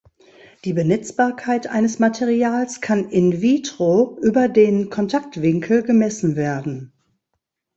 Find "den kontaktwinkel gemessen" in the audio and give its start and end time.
4.49-6.35